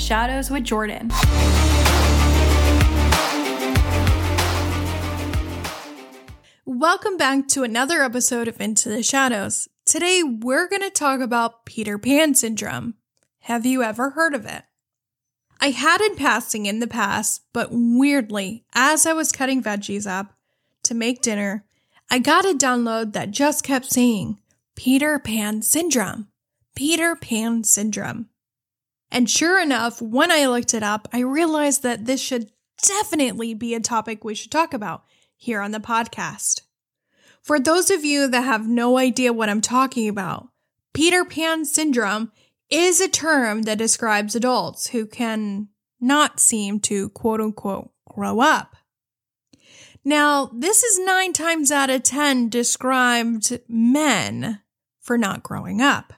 [0.00, 1.10] Shadows with Jordan.
[6.64, 9.68] Welcome back to another episode of Into the Shadows.
[9.84, 12.94] Today, we're going to talk about Peter Pan syndrome.
[13.40, 14.62] Have you ever heard of it?
[15.60, 20.32] I had in passing in the past, but weirdly, as I was cutting veggies up
[20.84, 21.66] to make dinner,
[22.10, 24.40] I got a download that just kept saying
[24.74, 26.28] Peter Pan syndrome.
[26.74, 28.30] Peter Pan syndrome.
[29.10, 32.50] And sure enough, when I looked it up, I realized that this should
[32.82, 35.04] definitely be a topic we should talk about
[35.36, 36.62] here on the podcast.
[37.42, 40.48] For those of you that have no idea what I'm talking about,
[40.92, 42.30] Peter Pan syndrome
[42.68, 45.68] is a term that describes adults who can
[46.00, 48.76] not seem to quote unquote grow up.
[50.04, 54.60] Now, this is nine times out of 10 described men
[55.00, 56.12] for not growing up.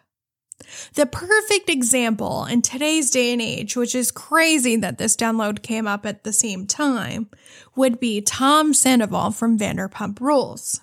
[0.94, 5.86] The perfect example in today's day and age, which is crazy that this download came
[5.86, 7.28] up at the same time,
[7.76, 10.80] would be Tom Sandoval from Vanderpump Rules.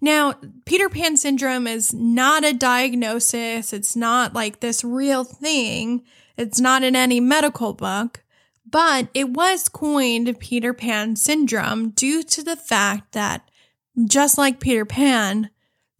[0.00, 3.72] Now, Peter Pan syndrome is not a diagnosis.
[3.72, 6.02] It's not like this real thing.
[6.36, 8.22] It's not in any medical book,
[8.68, 13.50] but it was coined Peter Pan syndrome due to the fact that
[14.06, 15.50] just like Peter Pan,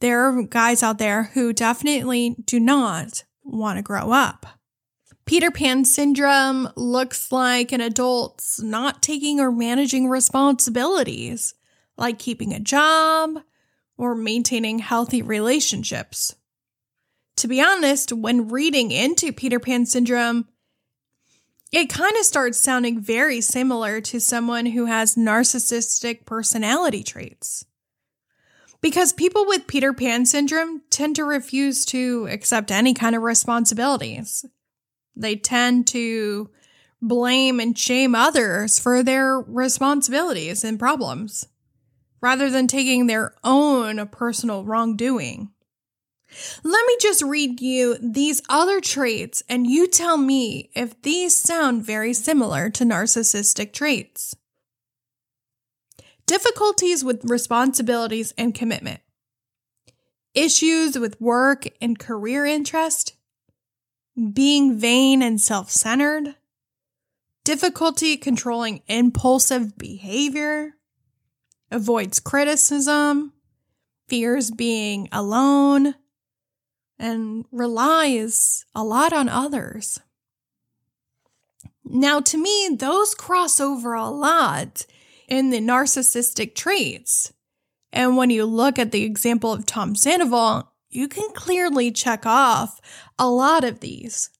[0.00, 4.46] there are guys out there who definitely do not want to grow up.
[5.26, 11.54] Peter Pan syndrome looks like an adult's not taking or managing responsibilities,
[11.96, 13.38] like keeping a job
[13.96, 16.34] or maintaining healthy relationships.
[17.36, 20.48] To be honest, when reading into Peter Pan syndrome,
[21.70, 27.64] it kind of starts sounding very similar to someone who has narcissistic personality traits.
[28.80, 34.44] Because people with Peter Pan syndrome tend to refuse to accept any kind of responsibilities.
[35.14, 36.50] They tend to
[37.02, 41.46] blame and shame others for their responsibilities and problems,
[42.20, 45.50] rather than taking their own personal wrongdoing.
[46.62, 51.84] Let me just read you these other traits and you tell me if these sound
[51.84, 54.36] very similar to narcissistic traits.
[56.30, 59.00] Difficulties with responsibilities and commitment.
[60.32, 63.14] Issues with work and career interest.
[64.32, 66.36] Being vain and self centered.
[67.42, 70.74] Difficulty controlling impulsive behavior.
[71.68, 73.32] Avoids criticism.
[74.06, 75.96] Fears being alone.
[76.96, 79.98] And relies a lot on others.
[81.84, 84.86] Now, to me, those cross over a lot
[85.30, 87.32] in the narcissistic traits.
[87.92, 92.80] And when you look at the example of Tom Sandoval, you can clearly check off
[93.18, 94.30] a lot of these.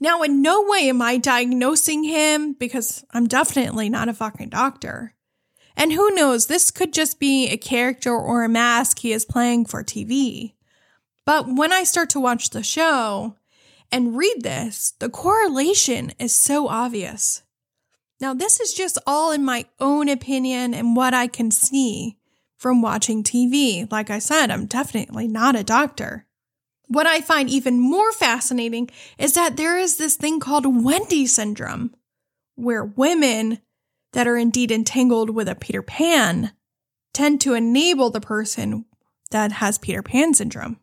[0.00, 5.14] Now, in no way am I diagnosing him because I'm definitely not a fucking doctor.
[5.76, 9.66] And who knows, this could just be a character or a mask he is playing
[9.66, 10.54] for TV.
[11.24, 13.36] But when I start to watch the show
[13.90, 17.42] and read this, the correlation is so obvious.
[18.24, 22.16] Now, this is just all in my own opinion and what I can see
[22.56, 23.86] from watching TV.
[23.92, 26.24] Like I said, I'm definitely not a doctor.
[26.88, 31.94] What I find even more fascinating is that there is this thing called Wendy syndrome,
[32.54, 33.58] where women
[34.14, 36.52] that are indeed entangled with a Peter Pan
[37.12, 38.86] tend to enable the person
[39.32, 40.80] that has Peter Pan syndrome.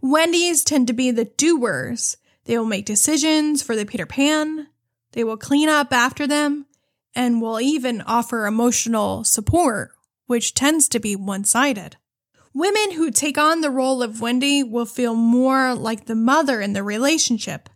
[0.00, 2.16] Wendy's tend to be the doers.
[2.46, 4.66] They will make decisions for the Peter Pan.
[5.14, 6.66] They will clean up after them
[7.14, 9.92] and will even offer emotional support,
[10.26, 11.96] which tends to be one sided.
[12.52, 16.72] Women who take on the role of Wendy will feel more like the mother in
[16.72, 17.68] the relationship.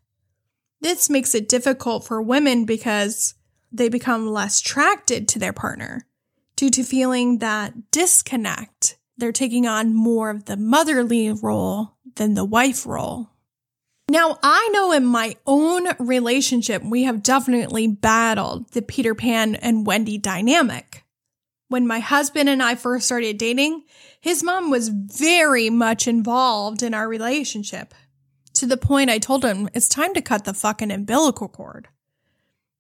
[0.81, 3.35] This makes it difficult for women because
[3.71, 6.07] they become less attracted to their partner
[6.57, 8.99] due to feeling that disconnect.
[9.17, 13.31] They're taking on more of the motherly role than the wife role.
[14.11, 19.87] Now, I know in my own relationship, we have definitely battled the Peter Pan and
[19.87, 21.05] Wendy dynamic.
[21.69, 23.85] When my husband and I first started dating,
[24.19, 27.93] his mom was very much involved in our relationship.
[28.55, 31.89] To the point I told him it's time to cut the fucking umbilical cord.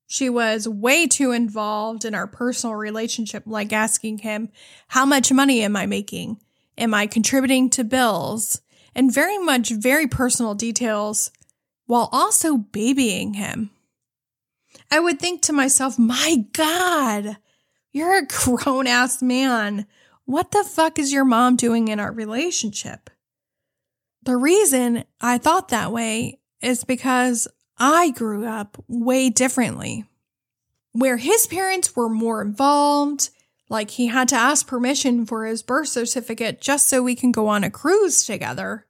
[0.07, 4.49] She was way too involved in our personal relationship, like asking him,
[4.89, 6.41] How much money am I making?
[6.79, 8.63] Am I contributing to bills?
[8.99, 11.31] And very much very personal details
[11.87, 13.71] while also babying him.
[14.91, 17.37] I would think to myself, my God,
[17.93, 19.87] you're a grown ass man.
[20.25, 23.09] What the fuck is your mom doing in our relationship?
[24.25, 27.47] The reason I thought that way is because
[27.79, 30.06] I grew up way differently.
[30.91, 33.31] Where his parents were more involved,
[33.69, 37.47] like he had to ask permission for his birth certificate just so we can go
[37.47, 38.87] on a cruise together.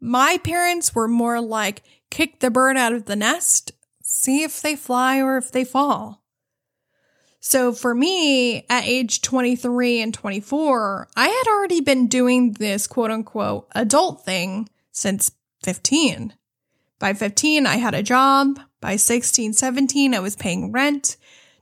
[0.00, 3.72] My parents were more like kick the bird out of the nest,
[4.02, 6.22] see if they fly or if they fall.
[7.40, 13.10] So for me, at age 23 and 24, I had already been doing this quote
[13.10, 15.30] unquote adult thing since
[15.62, 16.34] 15.
[16.98, 18.58] By 15, I had a job.
[18.80, 21.16] By 16, 17, I was paying rent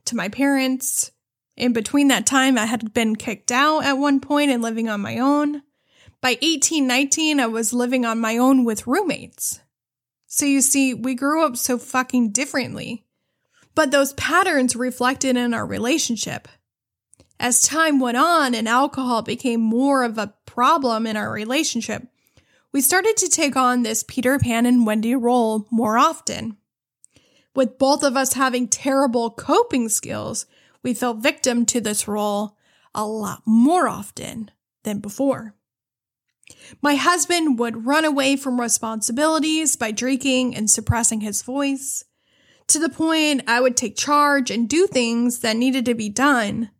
[0.05, 1.11] to my parents.
[1.55, 5.01] In between that time, I had been kicked out at one point and living on
[5.01, 5.61] my own.
[6.25, 9.59] By 18, 19, I was living on my own with roommates.
[10.25, 13.05] So you see, we grew up so fucking differently.
[13.75, 16.47] But those patterns reflected in our relationship.
[17.39, 22.07] As time went on and alcohol became more of a problem in our relationship,
[22.71, 26.57] we started to take on this Peter Pan and Wendy role more often.
[27.53, 30.47] With both of us having terrible coping skills,
[30.81, 32.57] we fell victim to this role
[32.95, 34.49] a lot more often
[34.81, 35.53] than before.
[36.81, 42.03] My husband would run away from responsibilities by drinking and suppressing his voice,
[42.67, 46.71] to the point I would take charge and do things that needed to be done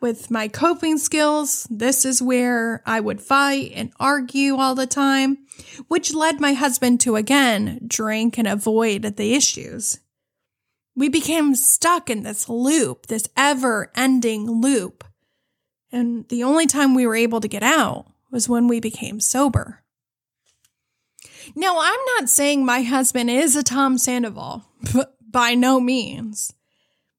[0.00, 5.38] with my coping skills, this is where I would fight and argue all the time,
[5.88, 9.98] which led my husband to again drink and avoid the issues.
[10.94, 15.04] We became stuck in this loop, this ever ending loop.
[15.90, 19.82] And the only time we were able to get out was when we became sober.
[21.54, 24.64] Now, I'm not saying my husband is a Tom Sandoval,
[25.30, 26.52] by no means.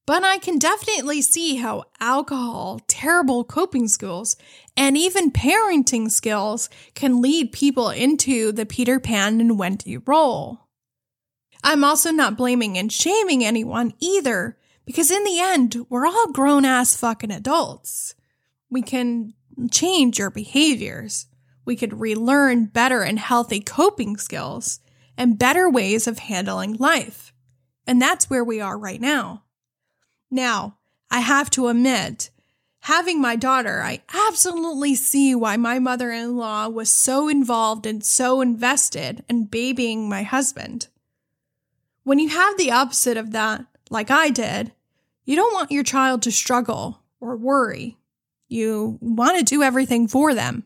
[0.05, 4.35] But I can definitely see how alcohol, terrible coping skills,
[4.75, 10.67] and even parenting skills can lead people into the Peter Pan and Wendy role.
[11.63, 16.65] I'm also not blaming and shaming anyone either, because in the end, we're all grown
[16.65, 18.15] ass fucking adults.
[18.69, 19.33] We can
[19.67, 21.27] change your behaviors.
[21.65, 24.79] We could relearn better and healthy coping skills
[25.17, 27.33] and better ways of handling life.
[27.85, 29.43] And that's where we are right now.
[30.31, 30.77] Now,
[31.11, 32.29] I have to admit,
[32.81, 38.03] having my daughter, I absolutely see why my mother in law was so involved and
[38.03, 40.87] so invested in babying my husband.
[42.03, 44.71] When you have the opposite of that, like I did,
[45.25, 47.98] you don't want your child to struggle or worry.
[48.49, 50.65] You want to do everything for them.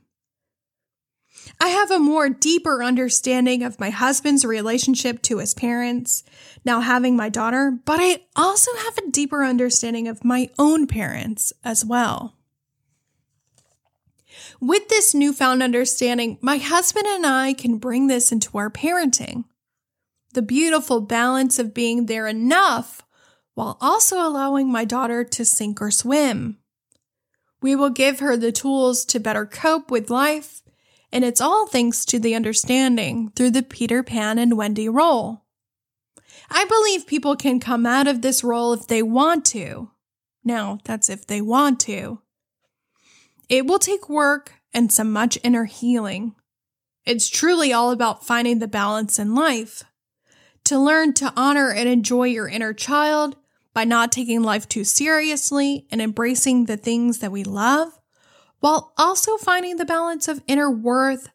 [1.59, 6.23] I have a more deeper understanding of my husband's relationship to his parents,
[6.63, 11.51] now having my daughter, but I also have a deeper understanding of my own parents
[11.63, 12.37] as well.
[14.61, 19.43] With this newfound understanding, my husband and I can bring this into our parenting.
[20.33, 23.03] The beautiful balance of being there enough
[23.53, 26.57] while also allowing my daughter to sink or swim.
[27.63, 30.61] We will give her the tools to better cope with life
[31.13, 35.43] and it's all thanks to the understanding through the Peter Pan and Wendy role.
[36.49, 39.91] I believe people can come out of this role if they want to.
[40.43, 42.19] Now, that's if they want to.
[43.47, 46.33] It will take work and some much inner healing.
[47.05, 49.83] It's truly all about finding the balance in life.
[50.65, 53.35] To learn to honor and enjoy your inner child
[53.73, 57.99] by not taking life too seriously and embracing the things that we love
[58.59, 61.29] while also finding the balance of inner worth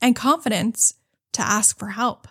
[0.00, 0.94] and confidence
[1.32, 2.28] to ask for help.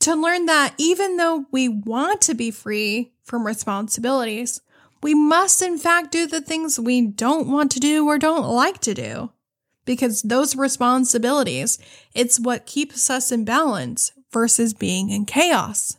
[0.00, 4.60] To learn that even though we want to be free from responsibilities,
[5.02, 8.80] we must in fact do the things we don't want to do or don't like
[8.80, 9.32] to do.
[9.84, 11.78] Because those responsibilities,
[12.14, 15.96] it's what keeps us in balance versus being in chaos.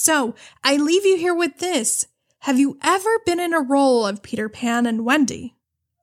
[0.00, 2.06] So I leave you here with this.
[2.40, 5.56] Have you ever been in a role of Peter Pan and Wendy?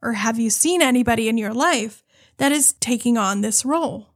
[0.04, 2.04] Or have you seen anybody in your life
[2.38, 4.10] that is taking on this role?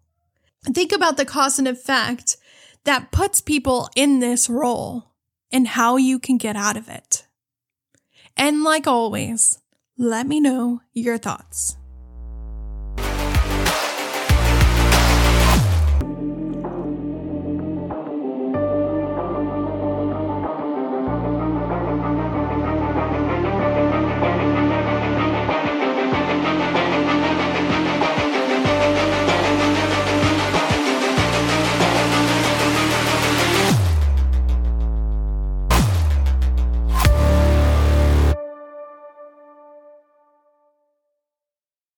[0.63, 2.37] Think about the cause and effect
[2.83, 5.13] that puts people in this role
[5.51, 7.25] and how you can get out of it.
[8.37, 9.57] And like always,
[9.97, 11.75] let me know your thoughts.